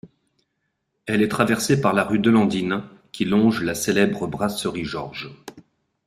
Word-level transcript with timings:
Elle 1.05 1.21
est 1.21 1.27
traversée 1.27 1.79
par 1.79 1.93
la 1.93 2.03
rue 2.03 2.17
Delandine 2.17 2.81
qui 3.11 3.23
longe 3.23 3.61
la 3.61 3.75
célèbre 3.75 4.25
Brasserie 4.25 4.83
Georges. 4.83 5.29